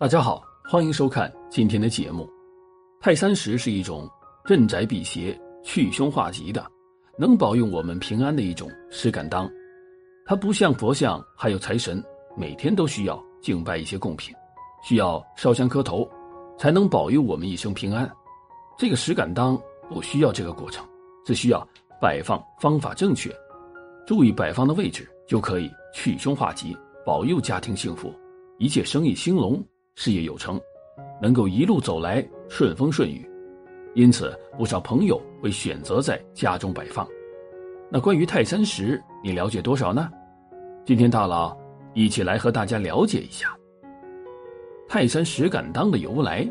[0.00, 2.26] 大家好，欢迎收看今天的节目。
[3.02, 4.08] 泰山石是一种
[4.46, 6.66] 镇宅辟邪、去凶化吉的，
[7.18, 9.46] 能保佑我们平安的一种石敢当。
[10.24, 12.02] 它不像佛像还有财神，
[12.34, 14.34] 每天都需要敬拜一些贡品，
[14.82, 16.10] 需要烧香磕头，
[16.56, 18.10] 才能保佑我们一生平安。
[18.78, 19.54] 这个石敢当
[19.90, 20.82] 不需要这个过程，
[21.26, 21.62] 只需要
[22.00, 23.30] 摆放方法正确，
[24.06, 26.74] 注意摆放的位置，就可以去凶化吉，
[27.04, 28.10] 保佑家庭幸福，
[28.56, 29.62] 一切生意兴隆。
[30.02, 30.58] 事业有成，
[31.20, 33.22] 能够一路走来顺风顺雨，
[33.92, 37.06] 因此不少朋友会选择在家中摆放。
[37.90, 40.10] 那关于泰山石，你了解多少呢？
[40.86, 41.54] 今天大佬
[41.92, 43.54] 一起来和大家了解一下
[44.88, 46.50] 泰山石敢当的由来。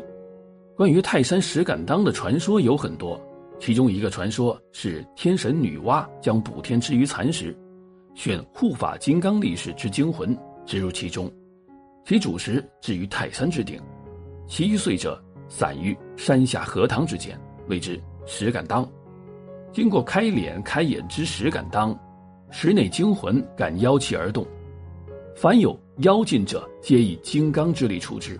[0.76, 3.20] 关于泰山石敢当的传说有很多，
[3.58, 7.52] 其中一个传说是天神女娲将补天之于蚕食，
[8.14, 11.28] 选护法金刚力士之精魂植入其中。
[12.04, 13.80] 其主石置于泰山之顶，
[14.48, 18.88] 其余碎者散于山下荷塘之间，谓之石敢当。
[19.72, 21.96] 经过开脸开眼之石敢当，
[22.50, 24.44] 石内精魂敢妖气而动，
[25.36, 28.36] 凡有妖进者，皆以金刚之力处之。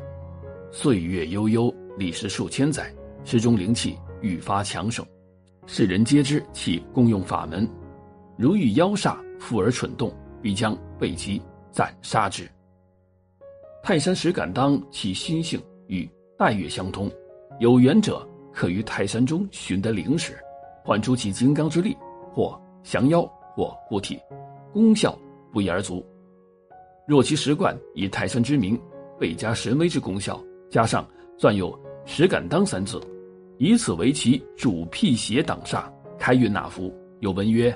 [0.73, 2.93] 岁月悠悠，历时数千载，
[3.25, 5.07] 石中灵气愈发强盛，
[5.67, 7.69] 世人皆知其功用法门。
[8.37, 12.51] 如遇妖煞附而蠢动，必将被其斩杀之。
[13.83, 17.11] 泰山石敢当其心性与带月相通，
[17.61, 20.39] 有缘者可于泰山中寻得灵石，
[20.85, 21.97] 唤出其金刚之力，
[22.33, 23.23] 或降妖，
[23.57, 24.21] 或护体，
[24.73, 25.19] 功效
[25.51, 26.05] 不一而足。
[27.07, 28.79] 若其石冠以泰山之名，
[29.19, 30.39] 倍加神威之功效，
[30.69, 31.05] 加上
[31.39, 33.01] 撰有“石敢当”三字，
[33.59, 35.85] 以此为其主辟邪挡煞、
[36.19, 37.75] 开运纳福，有文曰：“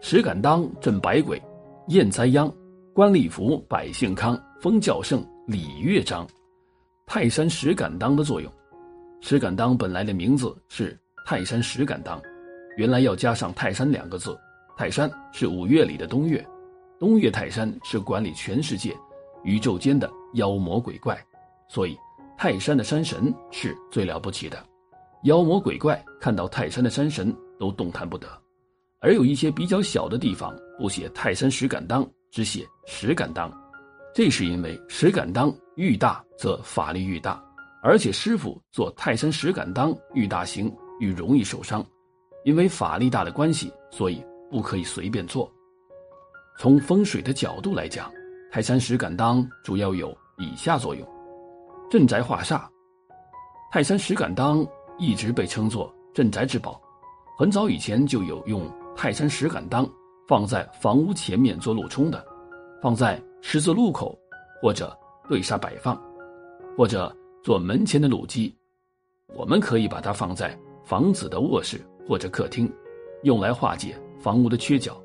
[0.00, 1.42] 石敢当镇百鬼，
[1.88, 2.52] 验灾殃，
[2.94, 6.28] 官吏福，百姓康，风教盛。”礼乐章，
[7.06, 8.52] 泰山石敢当的作用。
[9.22, 10.94] 石敢当本来的名字是
[11.24, 12.20] 泰山石敢当，
[12.76, 14.38] 原来要加上泰山两个字。
[14.76, 16.46] 泰山是五岳里的东岳，
[16.98, 18.94] 东岳泰山是管理全世界、
[19.42, 21.18] 宇宙间的妖魔鬼怪，
[21.66, 21.96] 所以
[22.36, 24.62] 泰山的山神是最了不起的。
[25.22, 28.28] 妖魔鬼怪看到泰山的山神都动弹不得，
[29.00, 33.50] 而有一些比较小的地方不写泰山石敢当，只写石敢当。
[34.14, 37.42] 这是因为石敢当愈大，则法力愈大，
[37.82, 41.84] 而且师傅做泰山石敢当愈大型愈容易受伤，
[42.44, 45.50] 因为法力大的关系，所以不可以随便做。
[46.58, 48.10] 从风水的角度来讲，
[48.50, 51.06] 泰山石敢当主要有以下作用：
[51.88, 52.62] 镇宅化煞。
[53.70, 54.66] 泰山石敢当
[54.98, 56.80] 一直被称作镇宅之宝，
[57.38, 59.88] 很早以前就有用泰山石敢当
[60.26, 62.26] 放在房屋前面做路冲的，
[62.82, 63.20] 放在。
[63.40, 64.18] 十字路口，
[64.60, 64.94] 或者
[65.28, 65.96] 对煞摆放，
[66.76, 68.52] 或者做门前的路基，
[69.36, 72.70] 我们可以把它放在房子的卧室或者客厅，
[73.22, 75.00] 用来化解房屋的缺角。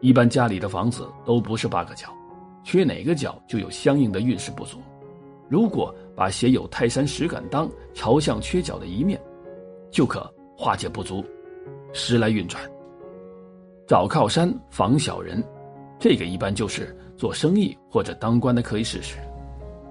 [0.00, 2.08] 一般家里的房子都不是八个角，
[2.64, 4.78] 缺哪个角就有相应的运势不足。
[5.46, 9.20] 如果把写有泰山石敢当朝向缺角的一面，
[9.90, 11.22] 就可化解不足，
[11.92, 12.60] 时来运转。
[13.86, 15.44] 找靠山防小人，
[16.00, 16.96] 这个一般就是。
[17.20, 19.18] 做生意或者当官的可以试试。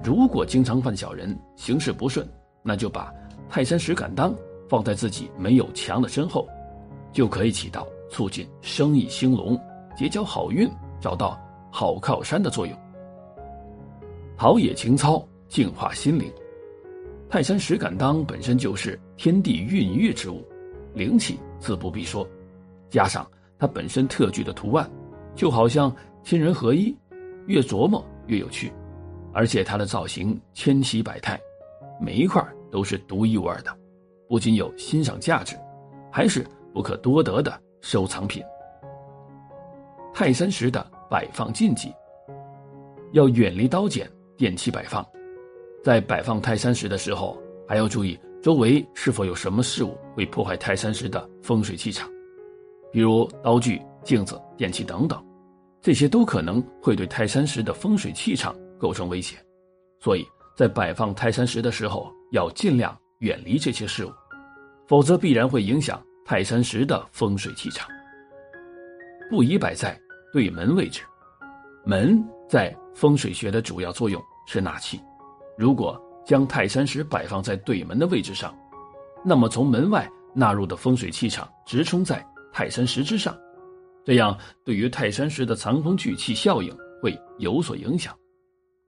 [0.04, 2.28] 如果经常犯小人，行事不顺，
[2.64, 3.14] 那就把
[3.48, 4.34] 泰山石敢当
[4.68, 6.48] 放在自己没有墙的身后，
[7.14, 9.56] 就可以起到促进生意兴隆、
[9.96, 10.68] 结交好运、
[11.00, 11.40] 找到
[11.70, 12.76] 好靠山的作用。
[14.36, 16.34] 陶冶情操，净化心灵。
[17.30, 20.44] 泰山石敢当本身就是天地孕育之物，
[20.96, 22.28] 灵气自不必说，
[22.90, 23.24] 加上
[23.60, 24.90] 它本身特具的图案，
[25.40, 26.94] 就好像天人合一。
[27.48, 28.72] 越琢磨越有趣，
[29.34, 31.40] 而且它的造型千奇百态，
[32.00, 33.76] 每一块都是独一无二的，
[34.28, 35.56] 不仅有欣赏价值，
[36.12, 38.44] 还是不可多得的收藏品。
[40.14, 41.92] 泰山石的摆放禁忌，
[43.14, 45.04] 要远离刀剪、电器摆放，
[45.82, 52.08] 在摆放泰山石的时候，还要注意周围是否有什么事物会破坏泰山石的风水气场，
[52.92, 55.20] 比如刀具、镜子、电器等等，
[55.82, 59.38] 这些都可能会对泰山石的风水气场构成威胁。
[60.00, 64.12] 所以在摆放泰山石的时候，要尽量远离这些事物，
[64.88, 67.88] 否则必然会影响泰山石的风水气场。
[69.30, 70.00] 不宜摆在
[70.34, 71.02] 对门位置，
[71.86, 75.00] 门在风水学的主要作用是纳气。
[75.58, 78.56] 如果将泰山石摆放在对门的位置上，
[79.24, 83.38] 那么从门外纳入的风水气场直冲在泰山石之上，
[84.06, 88.16] 这样对于泰山石的藏风聚气效应会有所影响，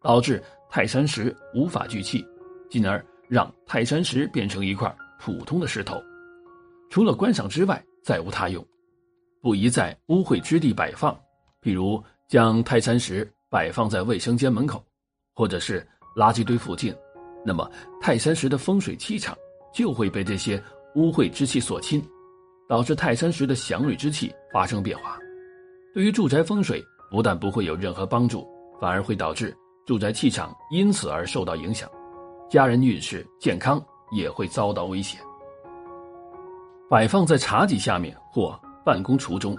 [0.02, 2.26] 导致泰山石无法聚气，
[2.70, 6.02] 进而让泰山石变成一块普通的石头，
[6.90, 8.66] 除了观赏之外再无他用。
[9.42, 11.14] 不宜在污秽之地摆放，
[11.62, 14.84] 譬如将泰山石摆放在卫生间门口，
[15.34, 15.86] 或者是
[16.16, 16.96] 垃圾堆附近，
[17.46, 17.70] 那么
[18.00, 19.36] 泰山石的风水气场
[19.74, 20.62] 就会被这些
[20.96, 22.04] 污秽之气所侵，
[22.72, 25.20] 导致泰山石的祥瑞之气发生变化。
[25.94, 28.48] 对于住宅风水不但不会有任何帮助，
[28.80, 29.54] 反而会导致
[29.86, 31.92] 住宅气场因此而受到影响，
[32.50, 33.84] 家人运势健康
[34.14, 35.18] 也会遭到威胁。
[36.90, 38.58] 摆放在茶几下面或。
[38.84, 39.56] 办公橱中，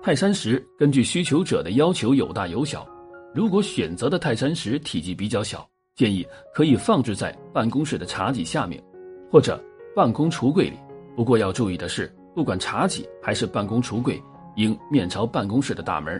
[0.00, 2.86] 泰山石根据需求者的要求有大有小。
[3.34, 6.24] 如果选择的泰山石体积比较小，建议
[6.54, 8.80] 可以放置在办公室的茶几下面，
[9.28, 9.60] 或者
[9.92, 10.78] 办公橱柜里。
[11.16, 12.08] 不过要注意的是，
[12.40, 14.18] 不管茶几还是办公橱柜，
[14.56, 16.18] 应面朝办公室的大门。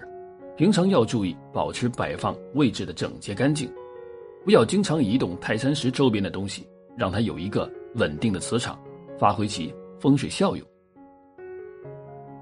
[0.54, 3.72] 平常要注意保持摆放位置的整洁干净，
[4.44, 8.78] 不要经常移动泰山石周边的东西，让它有一个稳定的磁场，
[9.18, 10.66] 发挥其风水效用。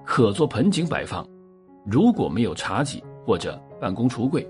[0.04, 1.24] 可做盆景摆放，
[1.86, 4.44] 如果没有茶几或者办公橱柜，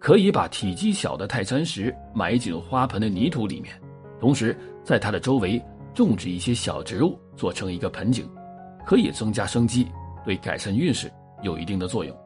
[0.00, 3.80] 可以把体积小的泰山石埋进花盆的泥土里面，
[4.18, 5.64] 同时在它的周围
[5.94, 8.28] 种植一些小植物，做成一个盆景，
[8.86, 9.88] 可以增加生机，
[10.24, 11.12] 对改善运势
[11.42, 12.16] 有一定的作用。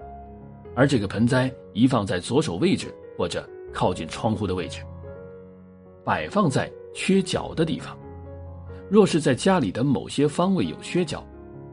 [0.77, 4.83] 而这个盆栽宜放在左手位置或者靠近窗户的位置，
[6.05, 7.99] 摆放在缺角的地方。
[8.91, 11.27] 若是在家里的某些方位有缺角，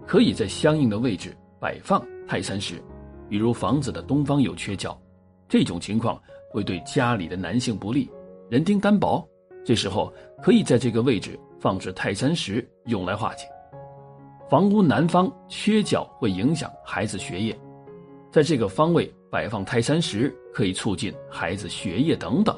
[0.06, 2.82] 可以在相应的位置摆放泰山石，
[3.28, 5.00] 比如房子的东方有缺角，
[5.50, 8.10] 这种情况会对家里的男性不利，
[8.50, 9.28] 人丁单薄。
[9.66, 13.46] 这时候可以在这个位置放置泰山石，用来化解。
[14.50, 17.58] 房屋南方缺角会影响孩子学业，
[18.32, 22.58] 在这个方位摆放泰山石可以促进孩子学业等等。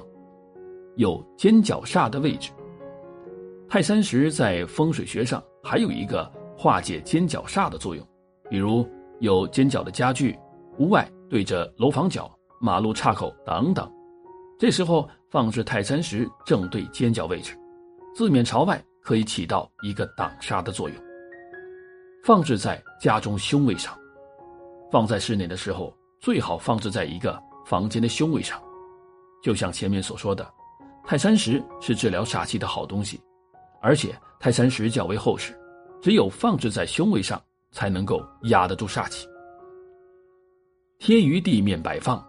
[0.95, 2.51] 有尖角煞的位置，
[3.67, 6.31] 泰山石在风水学上还有一个。
[6.61, 8.05] 化解尖角煞的作用，
[8.49, 8.85] 比如
[9.21, 10.37] 有尖角的家具、
[10.77, 13.89] 屋外对着楼房角、马路岔口等等，
[14.59, 17.57] 这时候放置泰山石正对尖角位置，
[18.13, 21.08] 字面朝外，可以起到一个挡煞的作用。
[22.23, 23.97] 放置在家中胸位上，
[24.91, 28.61] 放在室内的时候最好放置在一个房间的胸位上，
[29.41, 30.47] 就像前面所说的，
[31.05, 33.19] 泰山石是治疗煞气的好东西，
[33.81, 35.57] 而且泰山石较为厚实。
[36.01, 39.27] 只有放置在胸位上，才能够压得住煞气。
[40.97, 42.25] 贴于地面摆放，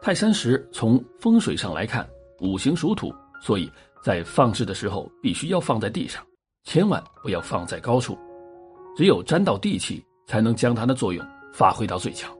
[0.00, 2.08] 泰山石从风水上来看，
[2.40, 3.70] 五行属土，所以
[4.02, 6.24] 在放置的时候必须要放在地上，
[6.64, 8.18] 千万不要放在高处。
[8.96, 12.32] 只有沾到地气，才能将它的作用发挥到最强。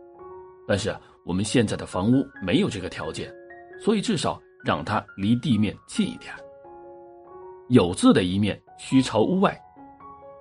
[0.67, 0.95] 但是
[1.25, 3.33] 我们现在的房屋没有这个条件，
[3.81, 6.33] 所以至少让它离地面近一点。
[7.69, 9.59] 有字的一面需朝屋外。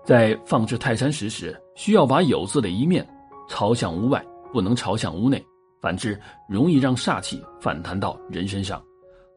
[0.05, 3.07] 在放置泰山石时，需要把有字的一面
[3.47, 5.41] 朝向屋外，不能朝向屋内，
[5.81, 8.83] 反之容易让煞气反弹到人身上，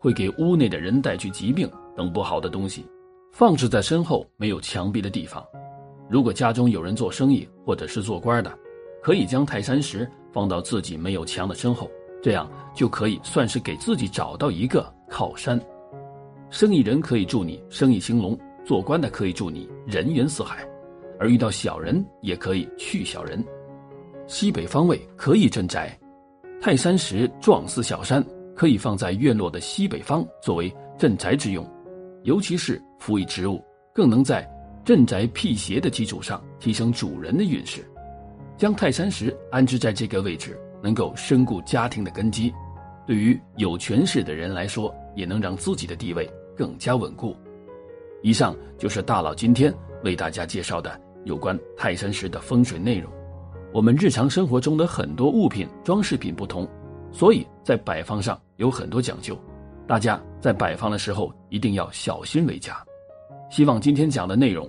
[0.01, 2.85] 会给屋内的人带去疾病等不好的东西。
[3.33, 5.45] 放置在身后没有墙壁的地方，
[6.09, 8.59] 如果家中有人做生意或者是做官的，
[9.03, 11.91] 可以将泰山石放到自己没有墙的身后，
[12.23, 15.61] 这样就可以算是给自己找到一个靠山。
[16.51, 18.39] 生意人可以祝你生意兴隆。
[18.65, 20.69] 做官的可以祝你人缘四海，
[21.21, 23.41] 而遇到小人也可以去小人。
[24.27, 25.97] 西北方位可以镇宅，
[26.61, 31.65] 泰山石状似小山，可以放在院落的西北方作为镇宅之用，
[32.25, 33.63] 尤其是辅以植物，
[33.95, 34.45] 更能在
[34.87, 37.85] 镇宅辟邪的基础上提升主人的运势。
[38.57, 42.55] 将泰山石安置在这个位置，能够深固家庭的根基，
[43.05, 47.37] 对于有权势的人来说，也能让自己的地位更加稳固。
[48.23, 49.75] 以上就是大佬今天
[50.05, 53.11] 为大家介绍的有关泰山石的风水内容。
[53.75, 56.65] 我们日常生活中的很多物品装饰品不同，
[57.11, 59.37] 所以在摆放上有很多讲究。
[59.85, 62.81] 大家在摆放的时候一定要小心为佳。
[63.51, 64.69] 希望今天讲的内容